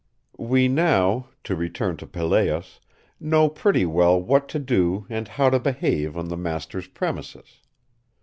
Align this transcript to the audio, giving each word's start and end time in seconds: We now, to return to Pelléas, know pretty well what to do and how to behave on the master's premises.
We 0.39 0.67
now, 0.67 1.27
to 1.43 1.55
return 1.55 1.95
to 1.97 2.07
Pelléas, 2.07 2.79
know 3.19 3.47
pretty 3.49 3.85
well 3.85 4.19
what 4.19 4.49
to 4.49 4.57
do 4.57 5.05
and 5.11 5.27
how 5.27 5.51
to 5.51 5.59
behave 5.59 6.17
on 6.17 6.27
the 6.27 6.37
master's 6.37 6.87
premises. 6.87 7.59